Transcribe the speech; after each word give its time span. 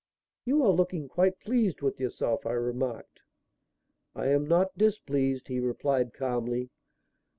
"You 0.45 0.63
are 0.63 0.71
looking 0.71 1.07
quite 1.07 1.39
pleased 1.41 1.83
with 1.83 1.99
yourself," 1.99 2.43
I 2.47 2.53
remarked. 2.53 3.19
"I 4.15 4.29
am 4.29 4.47
not 4.47 4.75
displeased," 4.75 5.47
he 5.47 5.59
replied 5.59 6.11
calmly. 6.11 6.71